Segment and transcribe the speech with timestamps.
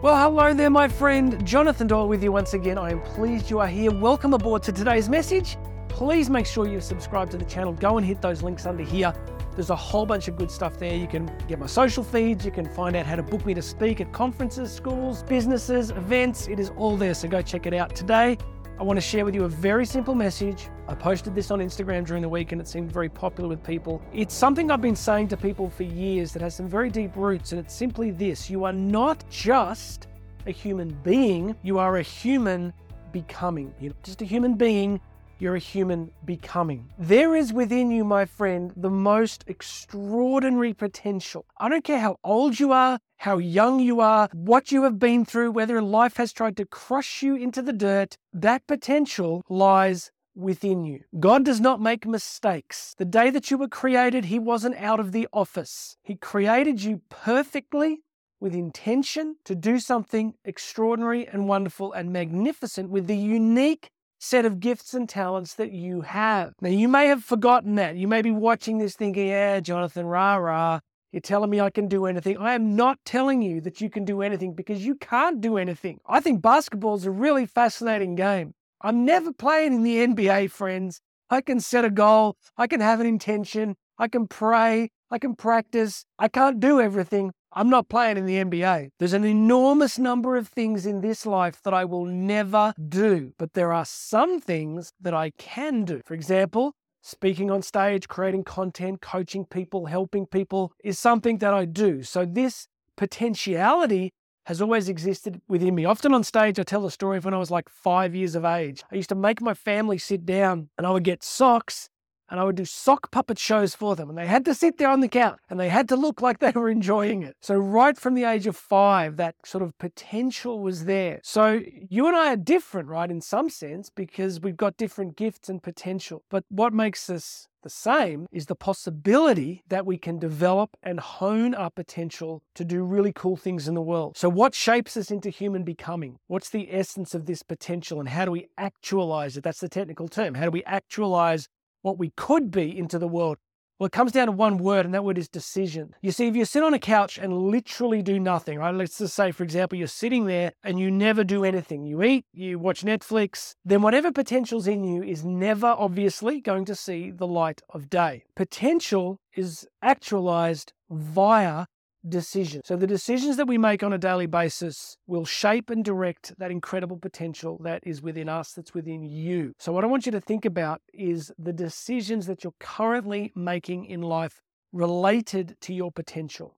[0.00, 1.44] Well, hello there, my friend.
[1.44, 2.78] Jonathan Doyle with you once again.
[2.78, 3.90] I am pleased you are here.
[3.90, 5.56] Welcome aboard to today's message.
[5.88, 7.72] Please make sure you subscribe to the channel.
[7.72, 9.12] Go and hit those links under here.
[9.56, 10.94] There's a whole bunch of good stuff there.
[10.94, 12.44] You can get my social feeds.
[12.44, 16.46] You can find out how to book me to speak at conferences, schools, businesses, events.
[16.46, 17.12] It is all there.
[17.12, 17.96] So go check it out.
[17.96, 18.38] Today,
[18.78, 20.68] I want to share with you a very simple message.
[20.90, 24.00] I posted this on Instagram during the week and it seemed very popular with people.
[24.14, 27.52] It's something I've been saying to people for years that has some very deep roots,
[27.52, 30.06] and it's simply this you are not just
[30.46, 32.72] a human being, you are a human
[33.12, 33.74] becoming.
[33.78, 34.98] You're not just a human being,
[35.38, 36.88] you're a human becoming.
[36.98, 41.44] There is within you, my friend, the most extraordinary potential.
[41.58, 45.26] I don't care how old you are, how young you are, what you have been
[45.26, 50.84] through, whether life has tried to crush you into the dirt, that potential lies within
[50.84, 51.00] you.
[51.18, 52.94] God does not make mistakes.
[52.96, 55.96] The day that you were created, He wasn't out of the office.
[56.02, 58.02] He created you perfectly
[58.40, 64.60] with intention to do something extraordinary and wonderful and magnificent with the unique set of
[64.60, 66.52] gifts and talents that you have.
[66.60, 67.96] Now, you may have forgotten that.
[67.96, 70.80] You may be watching this thinking, yeah, Jonathan, rah, rah.
[71.12, 72.36] You're telling me I can do anything.
[72.36, 76.00] I am not telling you that you can do anything because you can't do anything.
[76.06, 78.54] I think basketball is a really fascinating game.
[78.80, 81.00] I'm never playing in the NBA, friends.
[81.30, 82.36] I can set a goal.
[82.56, 83.76] I can have an intention.
[83.98, 84.90] I can pray.
[85.10, 86.04] I can practice.
[86.18, 87.32] I can't do everything.
[87.52, 88.90] I'm not playing in the NBA.
[88.98, 93.54] There's an enormous number of things in this life that I will never do, but
[93.54, 96.00] there are some things that I can do.
[96.06, 101.64] For example, speaking on stage, creating content, coaching people, helping people is something that I
[101.64, 102.02] do.
[102.02, 104.12] So this potentiality
[104.48, 105.84] has always existed within me.
[105.84, 108.46] Often on stage, I tell the story of when I was like five years of
[108.46, 108.82] age.
[108.90, 111.90] I used to make my family sit down and I would get socks
[112.30, 114.08] and I would do sock puppet shows for them.
[114.08, 116.38] And they had to sit there on the couch and they had to look like
[116.38, 117.36] they were enjoying it.
[117.40, 121.20] So, right from the age of five, that sort of potential was there.
[121.22, 125.48] So, you and I are different, right, in some sense, because we've got different gifts
[125.48, 126.22] and potential.
[126.30, 131.54] But what makes us the same is the possibility that we can develop and hone
[131.54, 134.16] our potential to do really cool things in the world.
[134.16, 136.18] So, what shapes us into human becoming?
[136.28, 139.44] What's the essence of this potential and how do we actualize it?
[139.44, 140.34] That's the technical term.
[140.34, 141.48] How do we actualize
[141.88, 143.38] what we could be into the world?
[143.78, 145.94] Well, it comes down to one word, and that word is decision.
[146.02, 148.74] You see, if you sit on a couch and literally do nothing, right?
[148.74, 151.84] Let's just say, for example, you're sitting there and you never do anything.
[151.84, 156.74] You eat, you watch Netflix, then whatever potential's in you is never obviously going to
[156.74, 158.24] see the light of day.
[158.34, 161.66] Potential is actualized via
[162.06, 162.62] decisions.
[162.66, 166.50] So the decisions that we make on a daily basis will shape and direct that
[166.50, 169.52] incredible potential that is within us, that's within you.
[169.58, 173.86] So what I want you to think about is the decisions that you're currently making
[173.86, 174.40] in life
[174.72, 176.54] related to your potential.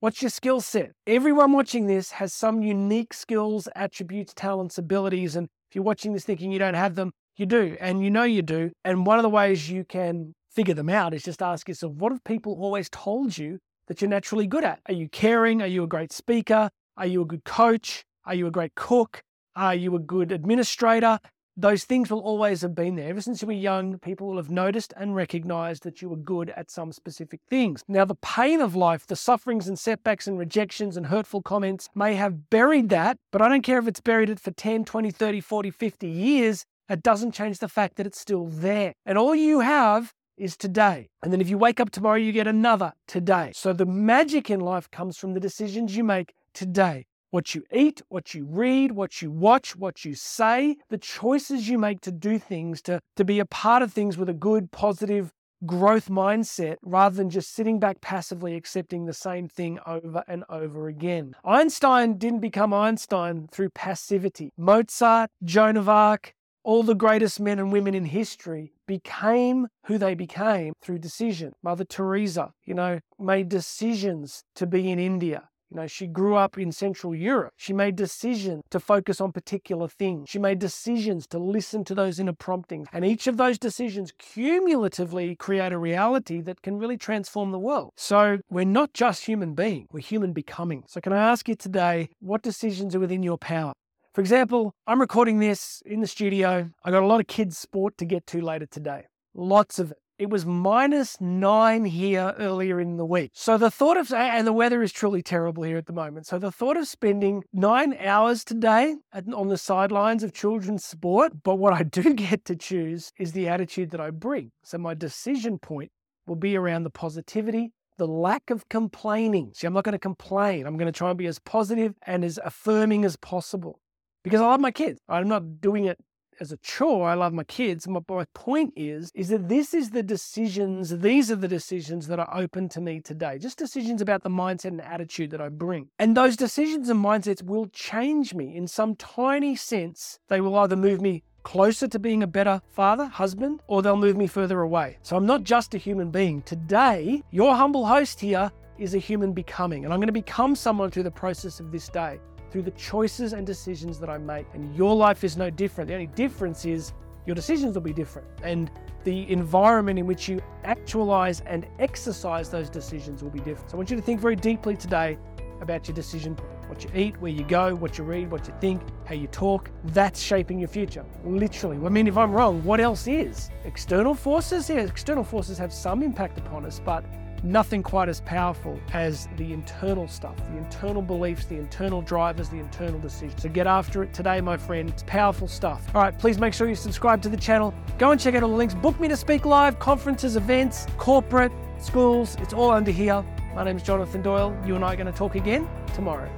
[0.00, 0.92] What's your skill set?
[1.08, 5.34] Everyone watching this has some unique skills, attributes, talents, abilities.
[5.34, 7.76] And if you're watching this thinking you don't have them, you do.
[7.80, 8.70] And you know you do.
[8.84, 12.12] And one of the ways you can figure them out is just ask yourself, what
[12.12, 14.80] have people always told you that you're naturally good at?
[14.86, 15.60] Are you caring?
[15.60, 16.70] Are you a great speaker?
[16.96, 18.04] Are you a good coach?
[18.24, 19.22] Are you a great cook?
[19.56, 21.18] Are you a good administrator?
[21.56, 23.08] Those things will always have been there.
[23.08, 26.50] Ever since you were young, people will have noticed and recognized that you were good
[26.50, 27.82] at some specific things.
[27.88, 32.14] Now, the pain of life, the sufferings and setbacks and rejections and hurtful comments may
[32.14, 35.40] have buried that, but I don't care if it's buried it for 10, 20, 30,
[35.40, 36.64] 40, 50 years.
[36.88, 38.92] It doesn't change the fact that it's still there.
[39.04, 41.08] And all you have is today.
[41.22, 43.52] And then if you wake up tomorrow, you get another today.
[43.54, 47.06] So the magic in life comes from the decisions you make today.
[47.30, 51.78] What you eat, what you read, what you watch, what you say, the choices you
[51.78, 55.32] make to do things, to, to be a part of things with a good, positive,
[55.66, 60.88] growth mindset rather than just sitting back passively accepting the same thing over and over
[60.88, 61.34] again.
[61.44, 64.52] Einstein didn't become Einstein through passivity.
[64.56, 66.34] Mozart, Joan of Arc,
[66.68, 71.50] all the greatest men and women in history became who they became through decision.
[71.62, 75.48] Mother Teresa, you know, made decisions to be in India.
[75.70, 77.54] You know, she grew up in Central Europe.
[77.56, 80.28] She made decisions to focus on particular things.
[80.28, 82.88] She made decisions to listen to those inner promptings.
[82.92, 87.94] And each of those decisions cumulatively create a reality that can really transform the world.
[87.96, 90.84] So we're not just human being, we're human becoming.
[90.86, 93.72] So can I ask you today, what decisions are within your power?
[94.18, 96.68] For example, I'm recording this in the studio.
[96.82, 99.04] I got a lot of kids' sport to get to later today.
[99.32, 99.98] Lots of it.
[100.18, 103.30] It was minus nine here earlier in the week.
[103.32, 106.26] So the thought of, and the weather is truly terrible here at the moment.
[106.26, 111.60] So the thought of spending nine hours today on the sidelines of children's sport, but
[111.60, 114.50] what I do get to choose is the attitude that I bring.
[114.64, 115.92] So my decision point
[116.26, 119.52] will be around the positivity, the lack of complaining.
[119.54, 120.66] See, I'm not going to complain.
[120.66, 123.78] I'm going to try and be as positive and as affirming as possible
[124.22, 125.00] because I love my kids.
[125.08, 125.98] I'm not doing it
[126.40, 127.08] as a chore.
[127.08, 127.88] I love my kids.
[127.88, 132.18] My, my point is, is that this is the decisions, these are the decisions that
[132.18, 133.38] are open to me today.
[133.38, 135.88] Just decisions about the mindset and attitude that I bring.
[135.98, 140.18] And those decisions and mindsets will change me in some tiny sense.
[140.28, 144.16] They will either move me closer to being a better father, husband, or they'll move
[144.16, 144.98] me further away.
[145.02, 146.42] So I'm not just a human being.
[146.42, 150.90] Today, your humble host here is a human becoming, and I'm going to become someone
[150.90, 152.20] through the process of this day
[152.50, 154.46] through the choices and decisions that I make.
[154.54, 155.88] And your life is no different.
[155.88, 156.92] The only difference is
[157.26, 158.26] your decisions will be different.
[158.42, 158.70] And
[159.04, 163.70] the environment in which you actualize and exercise those decisions will be different.
[163.70, 165.18] So I want you to think very deeply today
[165.60, 166.36] about your decision
[166.68, 169.70] what you eat, where you go, what you read, what you think, how you talk.
[169.84, 171.04] That's shaping your future.
[171.24, 171.78] Literally.
[171.84, 173.50] I mean, if I'm wrong, what else is?
[173.64, 174.68] External forces?
[174.68, 177.04] Yeah, external forces have some impact upon us, but
[177.42, 182.58] nothing quite as powerful as the internal stuff, the internal beliefs, the internal drivers, the
[182.58, 183.42] internal decisions.
[183.42, 184.88] So get after it today, my friend.
[184.90, 185.86] It's powerful stuff.
[185.94, 187.74] All right, please make sure you subscribe to the channel.
[187.98, 188.74] Go and check out all the links.
[188.74, 192.36] Book me to speak live, conferences, events, corporate, schools.
[192.40, 193.24] It's all under here.
[193.54, 194.56] My name is Jonathan Doyle.
[194.66, 196.30] You and I are going to talk again tomorrow.